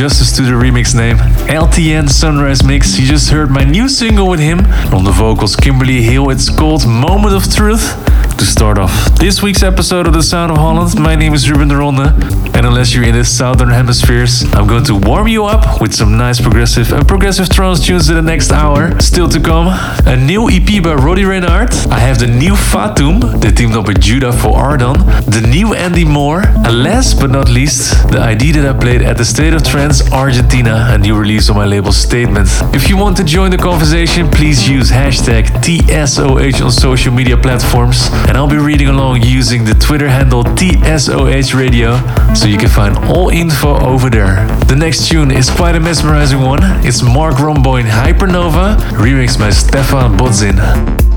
justice 0.00 0.34
to 0.34 0.40
the 0.40 0.52
remix 0.52 0.94
name. 0.94 1.18
LTN 1.46 2.08
Sunrise 2.08 2.64
Mix. 2.64 2.98
You 2.98 3.06
just 3.06 3.28
heard 3.28 3.50
my 3.50 3.64
new 3.64 3.86
single 3.86 4.30
with 4.30 4.40
him. 4.40 4.60
On 4.94 5.04
the 5.04 5.10
vocals, 5.10 5.54
Kimberly 5.54 6.00
Hale. 6.00 6.30
It's 6.30 6.48
called 6.48 6.86
Moment 6.86 7.34
of 7.34 7.52
Truth 7.52 8.09
to 8.40 8.46
start 8.46 8.78
off 8.78 8.90
this 9.16 9.42
week's 9.42 9.62
episode 9.62 10.06
of 10.06 10.14
The 10.14 10.22
Sound 10.22 10.50
of 10.50 10.56
Holland. 10.56 10.98
My 10.98 11.14
name 11.14 11.34
is 11.34 11.50
Ruben 11.50 11.68
de 11.68 11.76
Ronde, 11.76 12.08
and 12.56 12.64
unless 12.64 12.94
you're 12.94 13.04
in 13.04 13.14
the 13.14 13.22
southern 13.22 13.68
hemispheres, 13.68 14.44
I'm 14.54 14.66
going 14.66 14.84
to 14.84 14.94
warm 14.94 15.28
you 15.28 15.44
up 15.44 15.78
with 15.82 15.94
some 15.94 16.16
nice 16.16 16.40
progressive 16.40 16.90
and 16.90 17.06
progressive 17.06 17.50
trance 17.50 17.84
tunes 17.84 18.08
in 18.08 18.14
the 18.14 18.22
next 18.22 18.50
hour. 18.50 18.98
Still 18.98 19.28
to 19.28 19.40
come, 19.40 19.66
a 20.06 20.16
new 20.16 20.48
EP 20.48 20.82
by 20.82 20.94
Roddy 20.94 21.24
Reynaert. 21.24 21.88
I 21.88 21.98
have 21.98 22.18
the 22.18 22.28
new 22.28 22.54
Fatum, 22.54 23.20
that 23.42 23.58
teamed 23.58 23.74
up 23.74 23.86
with 23.86 24.00
Judah 24.00 24.32
for 24.32 24.56
Ardan, 24.56 24.94
the 25.28 25.46
new 25.46 25.74
Andy 25.74 26.06
Moor, 26.06 26.40
and 26.40 26.82
last 26.82 27.20
but 27.20 27.30
not 27.30 27.50
least, 27.50 28.08
the 28.10 28.20
ID 28.20 28.52
that 28.52 28.74
I 28.74 28.78
played 28.78 29.02
at 29.02 29.18
the 29.18 29.24
State 29.24 29.52
of 29.52 29.62
Trance 29.62 30.10
Argentina, 30.12 30.86
a 30.88 30.96
new 30.96 31.14
release 31.14 31.50
on 31.50 31.56
my 31.56 31.66
label 31.66 31.92
Statement. 31.92 32.48
If 32.74 32.88
you 32.88 32.96
want 32.96 33.18
to 33.18 33.24
join 33.24 33.50
the 33.50 33.58
conversation, 33.58 34.30
please 34.30 34.66
use 34.66 34.90
hashtag 34.90 35.44
TSOH 35.62 36.64
on 36.64 36.70
social 36.72 37.12
media 37.12 37.36
platforms 37.36 38.08
and 38.30 38.38
I'll 38.38 38.46
be 38.46 38.58
reading 38.58 38.86
along 38.86 39.22
using 39.22 39.64
the 39.64 39.74
Twitter 39.74 40.08
handle 40.08 40.44
TSOH 40.44 41.52
Radio, 41.52 41.96
so 42.32 42.46
you 42.46 42.56
can 42.56 42.68
find 42.68 42.96
all 42.96 43.28
info 43.28 43.76
over 43.80 44.08
there. 44.08 44.46
The 44.66 44.76
next 44.76 45.08
tune 45.08 45.32
is 45.32 45.50
quite 45.50 45.74
a 45.74 45.80
mesmerizing 45.80 46.40
one. 46.40 46.60
It's 46.86 47.02
Marc 47.02 47.34
Romboy 47.38 47.82
Hypernova, 47.82 48.76
remixed 48.92 49.40
by 49.40 49.50
Stephan 49.50 50.16
Bodzin. 50.16 51.09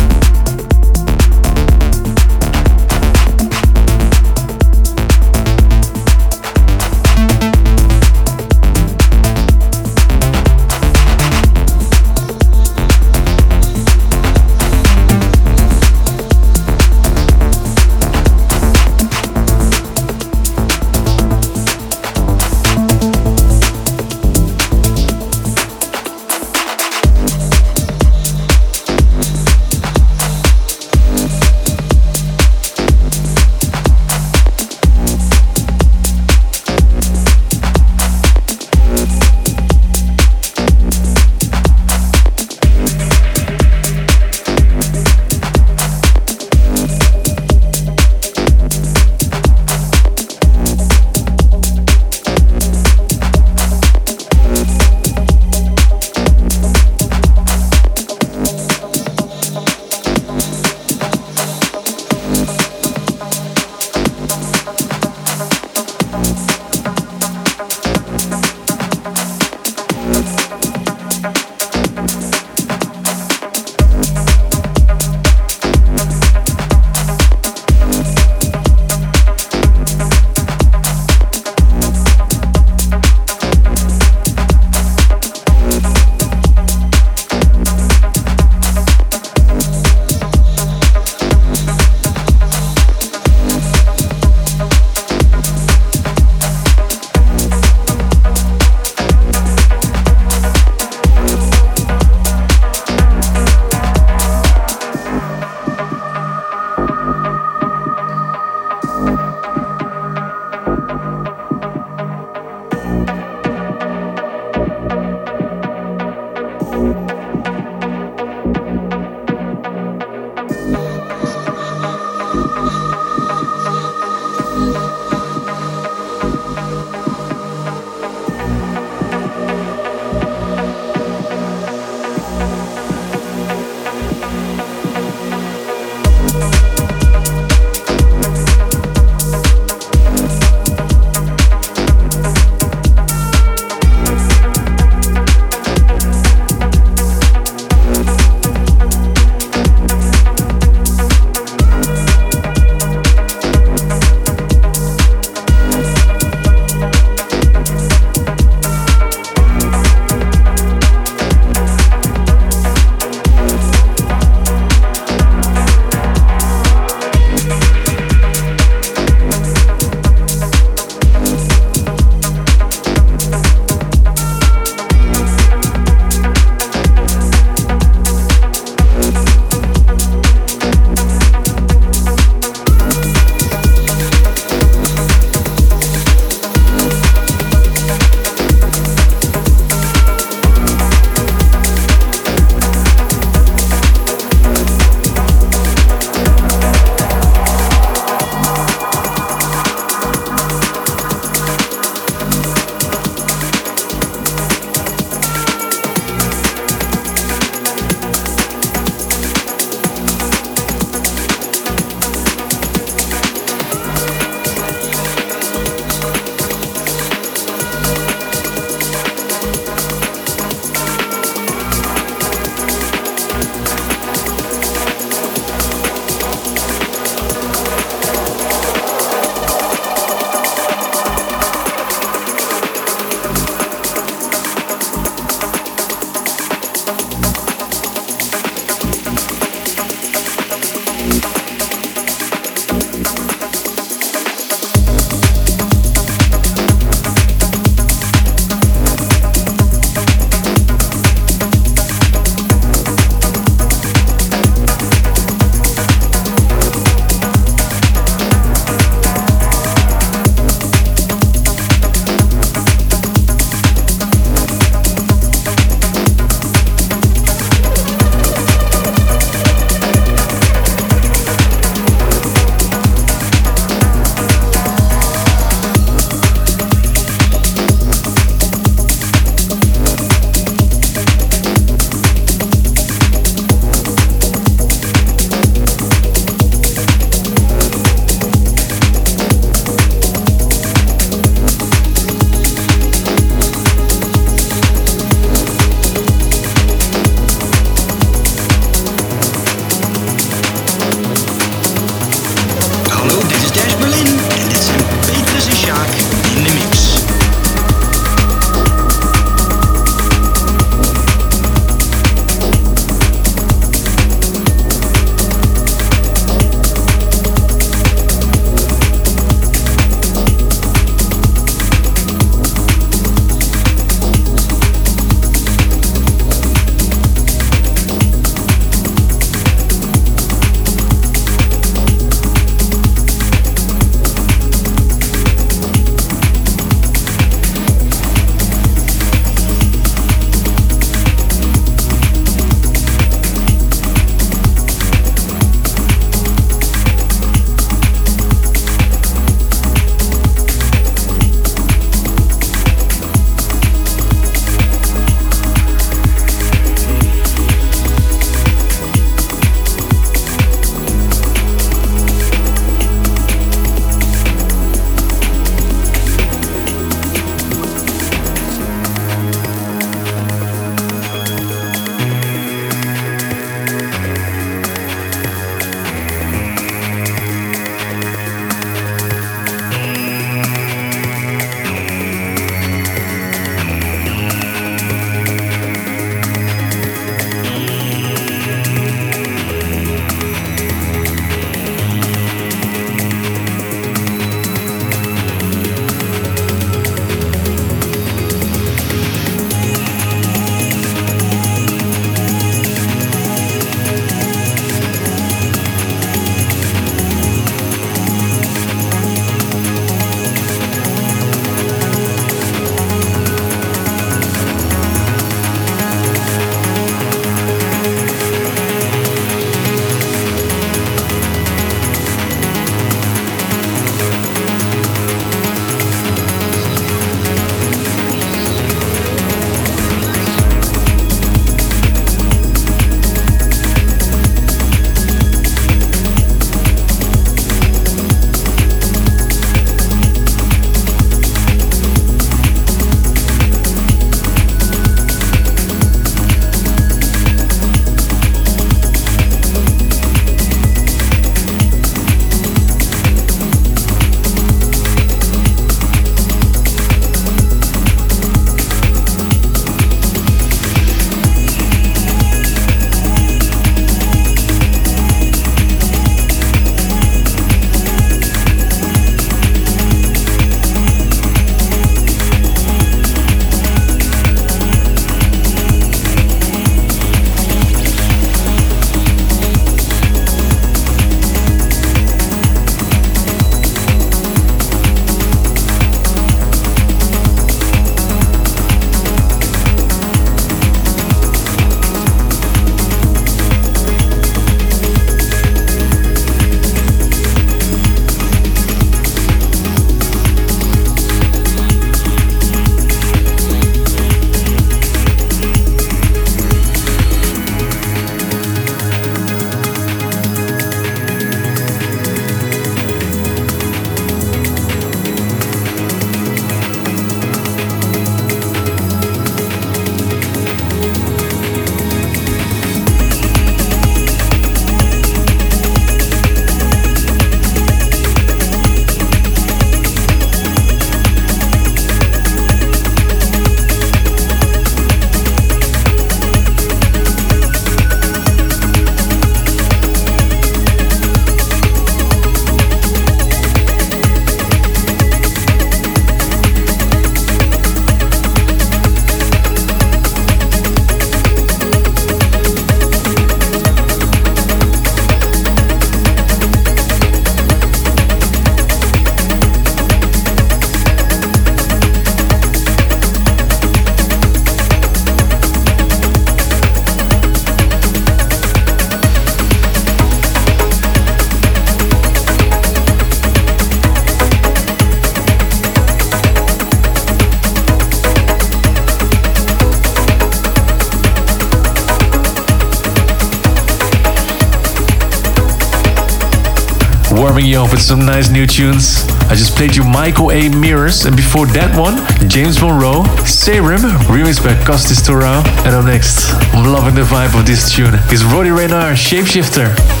Some 587.81 588.05
nice 588.05 588.29
new 588.29 588.47
tunes. 588.47 589.03
I 589.27 589.35
just 589.35 589.55
played 589.57 589.75
you 589.75 589.83
Michael 589.83 590.31
A. 590.31 590.47
Mirrors, 590.47 591.05
and 591.05 591.13
before 591.13 591.45
that 591.47 591.75
one, 591.77 591.97
James 592.29 592.61
Monro, 592.61 593.03
Serum, 593.25 593.81
remixed 594.07 594.45
by 594.45 594.53
Costis 594.63 595.05
Torrau. 595.05 595.43
And 595.65 595.75
up 595.75 595.85
next, 595.85 596.31
I'm 596.53 596.71
loving 596.71 596.95
the 596.95 597.01
vibe 597.01 597.37
of 597.37 597.45
this 597.45 597.73
tune, 597.73 597.95
is 598.09 598.23
Roddy 598.23 598.49
Reynaert, 598.49 598.95
Shapeshifter. 598.95 600.00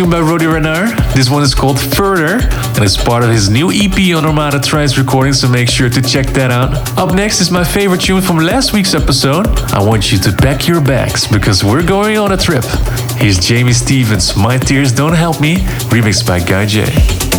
Tune 0.00 0.08
by 0.08 0.20
Roddy 0.20 0.46
Reynaert. 0.46 1.12
This 1.12 1.28
one 1.28 1.42
is 1.42 1.54
called 1.54 1.78
Further 1.78 2.38
and 2.40 2.82
it's 2.82 2.96
part 2.96 3.22
of 3.22 3.28
his 3.28 3.50
new 3.50 3.70
EP 3.70 4.16
on 4.16 4.24
Armada 4.24 4.58
Trice 4.58 4.96
recording, 4.96 5.34
so 5.34 5.46
make 5.46 5.68
sure 5.68 5.90
to 5.90 6.00
check 6.00 6.28
that 6.28 6.50
out. 6.50 6.72
Up 6.96 7.14
next 7.14 7.42
is 7.42 7.50
my 7.50 7.62
favorite 7.62 8.00
tune 8.00 8.22
from 8.22 8.38
last 8.38 8.72
week's 8.72 8.94
episode. 8.94 9.46
I 9.74 9.84
want 9.84 10.10
you 10.10 10.16
to 10.20 10.32
pack 10.32 10.66
your 10.66 10.80
bags 10.80 11.26
because 11.26 11.62
we're 11.62 11.86
going 11.86 12.16
on 12.16 12.32
a 12.32 12.38
trip. 12.38 12.64
Here's 13.18 13.38
Jamie 13.38 13.74
Stevens, 13.74 14.34
My 14.38 14.56
Tears 14.56 14.90
Don't 14.90 15.12
Help 15.12 15.38
Me, 15.38 15.56
remixed 15.90 16.26
by 16.26 16.40
Guy 16.40 16.64
J. 16.64 17.29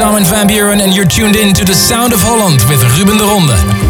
is 0.00 0.06
Armin 0.06 0.24
van 0.24 0.46
Buren 0.46 0.80
and 0.80 0.94
you're 0.94 1.04
tuned 1.04 1.36
in 1.36 1.52
to 1.54 1.64
the 1.64 1.74
Sound 1.74 2.12
of 2.12 2.20
Holland 2.22 2.60
with 2.68 2.82
Ruben 2.98 3.18
de 3.18 3.24
Ronde. 3.24 3.89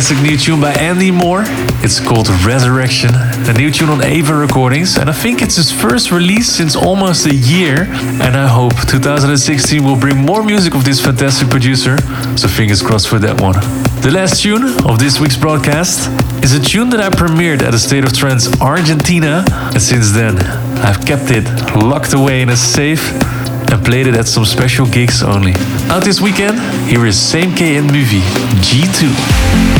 Fantastic 0.00 0.30
new 0.30 0.38
tune 0.38 0.60
by 0.62 0.72
Andy 0.72 1.10
Moor. 1.10 1.42
It's 1.84 2.00
called 2.00 2.30
Resurrection, 2.46 3.10
a 3.12 3.52
new 3.52 3.70
tune 3.70 3.90
on 3.90 4.02
Ava 4.02 4.34
Recordings, 4.34 4.96
and 4.96 5.10
I 5.10 5.12
think 5.12 5.42
it's 5.42 5.56
his 5.56 5.70
first 5.70 6.10
release 6.10 6.48
since 6.48 6.74
almost 6.74 7.26
a 7.26 7.34
year. 7.34 7.82
And 8.22 8.34
I 8.34 8.46
hope 8.46 8.72
2016 8.88 9.84
will 9.84 9.96
bring 9.96 10.16
more 10.16 10.42
music 10.42 10.74
of 10.74 10.86
this 10.86 11.04
fantastic 11.04 11.50
producer, 11.50 11.98
so 12.34 12.48
fingers 12.48 12.80
crossed 12.80 13.08
for 13.08 13.18
that 13.18 13.42
one. 13.42 13.60
The 14.00 14.10
last 14.10 14.42
tune 14.42 14.64
of 14.88 14.98
this 14.98 15.20
week's 15.20 15.36
broadcast 15.36 16.08
is 16.42 16.54
a 16.54 16.60
tune 16.60 16.88
that 16.90 17.00
I 17.00 17.10
premiered 17.10 17.60
at 17.60 17.74
a 17.74 17.78
State 17.78 18.04
of 18.04 18.14
Trance 18.14 18.58
Argentina, 18.58 19.44
and 19.50 19.82
since 19.82 20.12
then 20.12 20.38
I've 20.78 21.04
kept 21.04 21.30
it 21.30 21.44
locked 21.76 22.14
away 22.14 22.40
in 22.40 22.48
a 22.48 22.56
safe 22.56 23.12
and 23.70 23.84
played 23.84 24.06
it 24.06 24.14
at 24.14 24.26
some 24.26 24.46
special 24.46 24.86
gigs 24.86 25.22
only. 25.22 25.52
Out 25.90 26.04
this 26.04 26.22
weekend, 26.22 26.58
here 26.88 27.04
is 27.04 27.20
Same 27.20 27.54
K 27.54 27.76
and 27.76 27.90
Muvy 27.90 28.22
G2. 28.64 29.79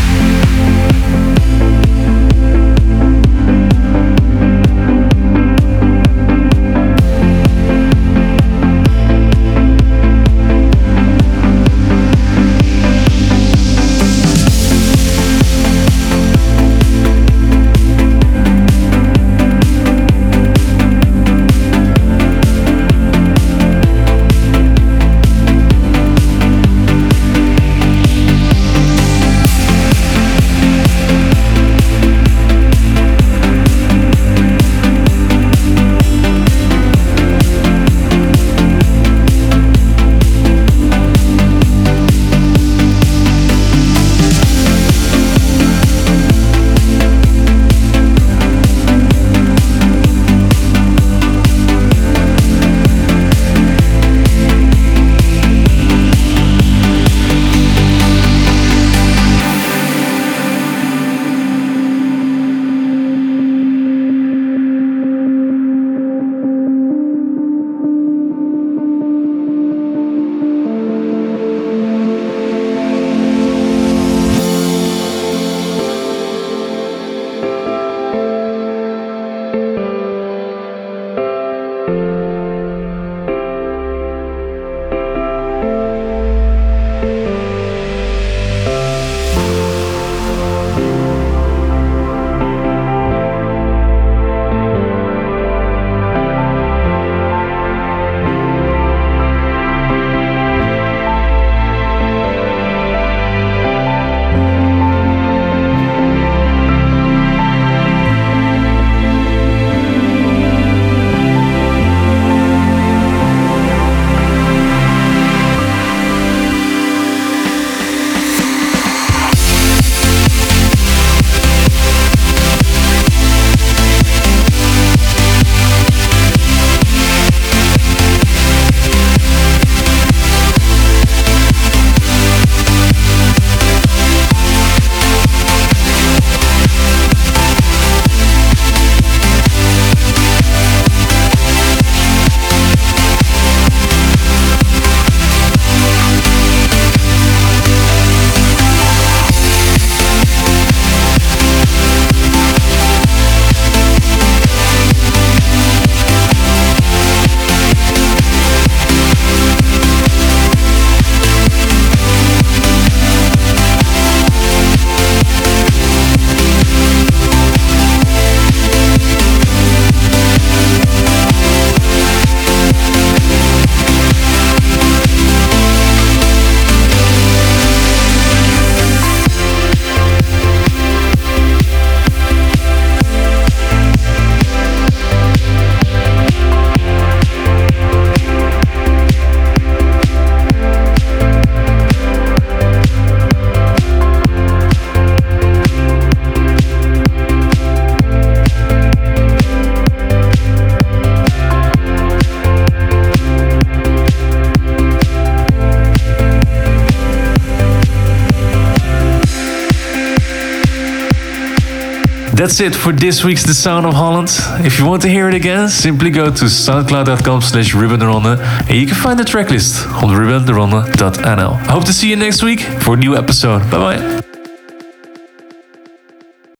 That's 212.51 212.61
it 212.63 212.75
for 212.75 212.93
this 212.93 213.23
week's 213.23 213.45
The 213.45 213.55
Sound 213.55 213.87
of 213.87 213.95
Holland. 213.95 214.29
If 214.67 214.81
you 214.81 214.85
want 214.85 215.03
to 215.03 215.09
hear 215.09 215.29
it 215.29 215.35
again, 215.35 215.69
simply 215.69 216.11
go 216.11 216.25
to 216.25 216.45
soundcloud.com 216.47 217.43
slash 217.43 217.75
rubenderonde 217.75 218.41
and 218.69 218.77
you 218.77 218.89
can 218.89 218.97
find 218.97 219.17
the 219.17 219.23
tracklist 219.23 219.87
on 220.03 220.11
rubenderonde.nl. 220.11 221.53
I 221.53 221.71
hope 221.71 221.85
to 221.85 221.93
see 221.93 222.11
you 222.11 222.17
next 222.17 222.43
week 222.43 222.63
for 222.83 222.95
a 222.95 222.97
new 222.97 223.15
episode. 223.15 223.61
Bye 223.71 223.99
bye. 223.99 224.30